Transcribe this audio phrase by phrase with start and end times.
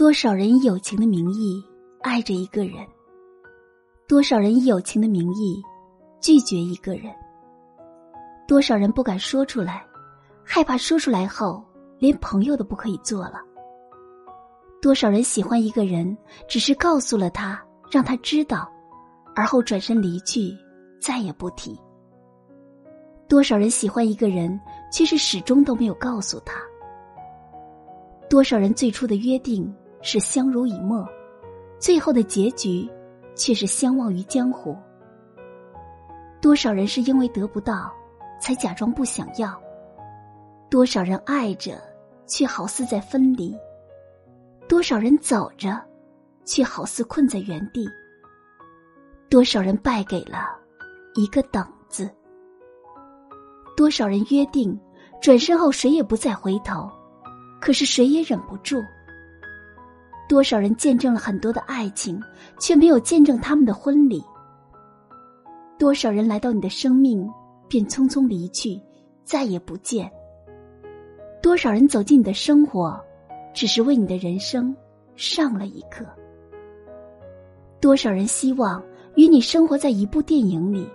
[0.00, 1.62] 多少人以友情的名义
[2.00, 2.76] 爱着一个人，
[4.08, 5.62] 多少人以友情的名义
[6.22, 7.12] 拒绝一个人，
[8.48, 9.84] 多少人不敢说出来，
[10.42, 11.62] 害怕说出来后
[11.98, 13.42] 连朋友都不可以做了。
[14.80, 16.16] 多少人喜欢一个人，
[16.48, 18.66] 只是告诉了他，让他知道，
[19.36, 20.56] 而后转身离去，
[20.98, 21.78] 再也不提。
[23.28, 24.58] 多少人喜欢一个人，
[24.90, 26.54] 却是始终都没有告诉他。
[28.30, 29.70] 多少人最初的约定。
[30.02, 31.06] 是相濡以沫，
[31.78, 32.88] 最后的结局
[33.34, 34.76] 却是相忘于江湖。
[36.40, 37.92] 多少人是因为得不到，
[38.40, 39.50] 才假装不想要；
[40.70, 41.78] 多少人爱着，
[42.26, 43.54] 却好似在分离；
[44.66, 45.78] 多少人走着，
[46.46, 47.84] 却好似困在原地；
[49.28, 50.58] 多少人败给了
[51.14, 52.06] 一个“等”字；
[53.76, 54.78] 多少人约定
[55.20, 56.90] 转身后谁也不再回头，
[57.60, 58.82] 可是谁也忍不住。
[60.30, 62.22] 多少人见证了很多的爱情，
[62.60, 64.24] 却没有见证他们的婚礼？
[65.76, 67.28] 多少人来到你的生命，
[67.66, 68.80] 便匆匆离去，
[69.24, 70.08] 再也不见？
[71.42, 72.96] 多少人走进你的生活，
[73.52, 74.72] 只是为你的人生
[75.16, 76.06] 上了一课？
[77.80, 78.80] 多少人希望
[79.16, 80.88] 与你生活在一部电影里，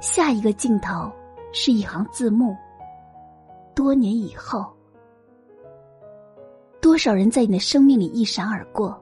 [0.00, 1.12] 下一个镜头
[1.52, 2.56] 是一行字幕？
[3.74, 4.64] 多年以后。
[6.80, 9.00] 多少人在你的生命里一闪而过，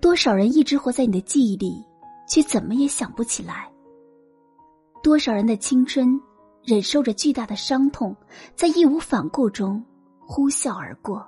[0.00, 1.84] 多少人一直活在你的记忆里，
[2.28, 3.70] 却怎么也想不起来。
[5.02, 6.18] 多少人的青春
[6.64, 8.16] 忍受着巨大的伤痛，
[8.54, 9.84] 在义无反顾中
[10.20, 11.26] 呼啸而过。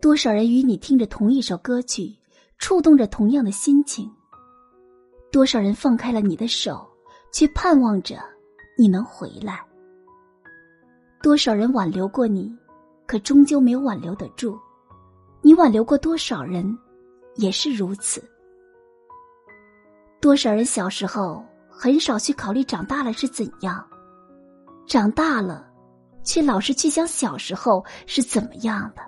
[0.00, 2.16] 多少人与你听着同一首歌曲，
[2.58, 4.10] 触动着同样的心情。
[5.30, 6.86] 多少人放开了你的手，
[7.30, 8.16] 却盼望着
[8.78, 9.60] 你能回来。
[11.22, 12.50] 多少人挽留过你。
[13.08, 14.58] 可终究没有挽留得住，
[15.40, 16.78] 你挽留过多少人，
[17.36, 18.22] 也是如此。
[20.20, 23.82] 多少人小时候很少去考虑长大了是怎样，
[24.86, 25.66] 长大了，
[26.22, 29.00] 却老是去想小时候是怎么样的。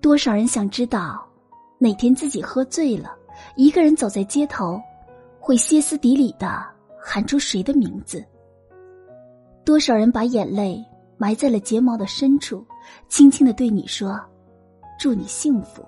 [0.00, 1.24] 多少人想知道，
[1.78, 3.16] 哪天自己喝醉了，
[3.54, 4.80] 一个人走在街头，
[5.38, 6.60] 会歇斯底里的
[7.00, 8.24] 喊出谁的名字？
[9.64, 10.84] 多少人把眼泪。
[11.18, 12.64] 埋在了睫毛的深处，
[13.08, 14.20] 轻轻的对你说
[14.98, 15.84] ：“祝你幸福。”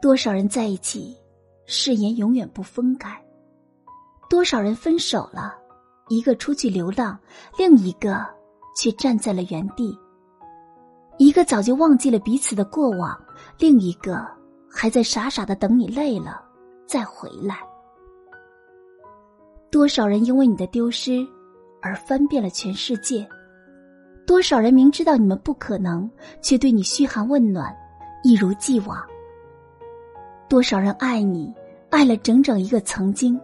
[0.00, 1.16] 多少人在一起，
[1.64, 3.10] 誓言永远不分开；
[4.30, 5.54] 多少人分手了，
[6.08, 7.18] 一个出去流浪，
[7.58, 8.24] 另一个
[8.76, 9.98] 却站在了原地；
[11.18, 13.18] 一个早就忘记了彼此的过往，
[13.58, 14.24] 另一个
[14.70, 16.40] 还在傻傻的等你累了
[16.86, 17.58] 再回来。
[19.70, 21.26] 多少人因为你的丢失
[21.82, 23.26] 而翻遍了全世界。
[24.26, 26.10] 多少人明知道你们不可能，
[26.42, 27.74] 却对你嘘寒问暖，
[28.24, 29.00] 一如既往。
[30.48, 31.54] 多少人爱你，
[31.90, 33.38] 爱了整整一个曾经；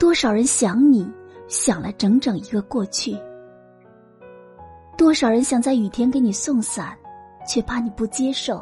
[0.00, 1.06] 多少人想你，
[1.46, 3.16] 想了整整一个过去。
[4.96, 6.96] 多少人想在雨天给你送伞，
[7.46, 8.56] 却怕你不接受；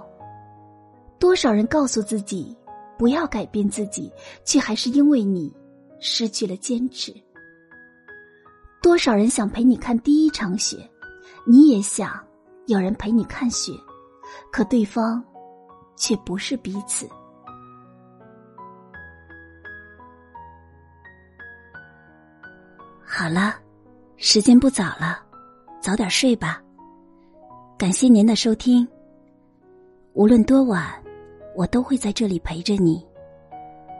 [1.20, 2.56] 多少人告诉自己
[2.98, 4.12] 不要改变自己，
[4.44, 5.52] 却还是因为你
[6.00, 7.14] 失去了坚持。
[8.82, 10.76] 多少人想陪你看第一场雪。
[11.46, 12.18] 你也想
[12.66, 13.72] 有人陪你看雪，
[14.50, 15.22] 可对方
[15.96, 17.08] 却不是彼此。
[23.04, 23.54] 好了，
[24.16, 25.22] 时间不早了，
[25.80, 26.60] 早点睡吧。
[27.78, 28.86] 感谢您的收听。
[30.14, 30.90] 无论多晚，
[31.54, 33.06] 我都会在这里陪着你。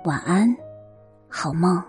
[0.05, 0.49] 晚安，
[1.29, 1.83] 好梦。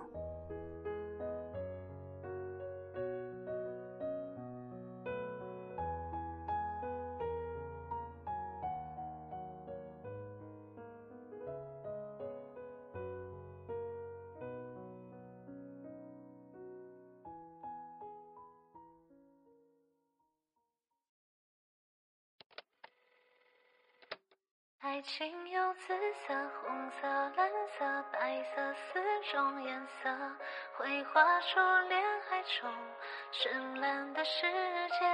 [24.86, 25.96] 爱情有紫
[26.28, 29.02] 色红色蓝色白色四
[29.32, 30.16] 种颜色
[30.78, 31.60] 绘画出
[31.90, 32.00] 恋
[32.30, 32.70] 爱中
[33.34, 34.42] 绚烂的世
[35.00, 35.06] 界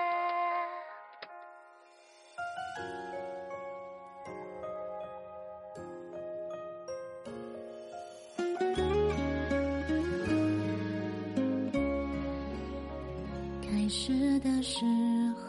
[13.62, 14.84] 开始的时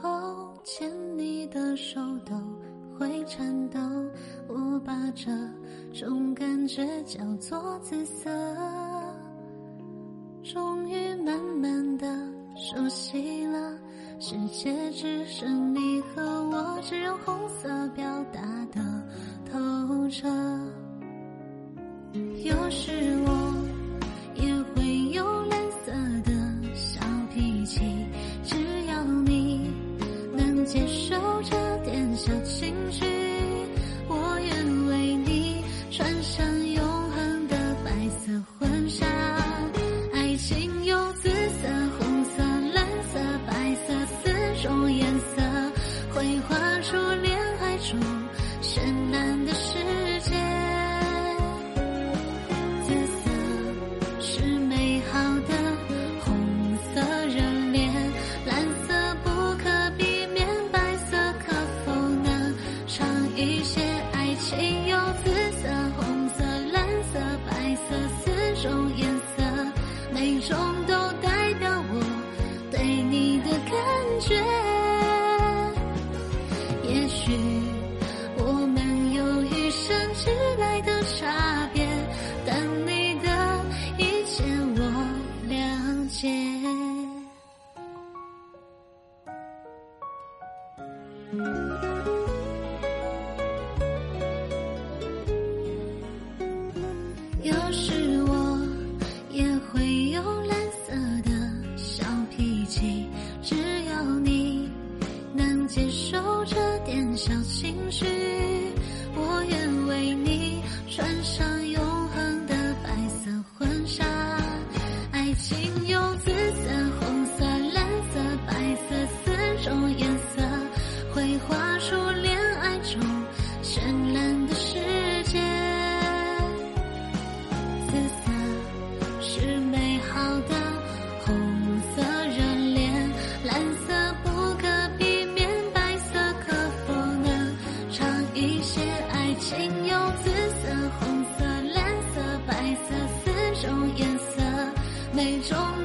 [0.01, 1.02] 候牵
[5.15, 5.31] 这
[5.93, 8.31] 种感觉叫做紫色。
[10.43, 12.07] 终于慢慢的
[12.57, 13.79] 熟悉了
[14.19, 17.49] 世界只剩你和我只有红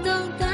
[0.03, 0.46] 等等